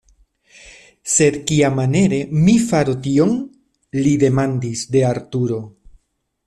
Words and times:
"Sed 1.15 1.37
kiamaniere 1.51 2.21
mi 2.47 2.57
faru 2.71 2.97
tion?!" 3.09 3.37
Li 4.03 4.17
demandis 4.27 4.87
de 4.97 5.07
Arturo! 5.15 5.63